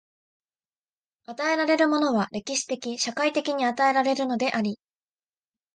[1.27, 4.79] 与えられるものは歴史的・社会的に与えられるのであり、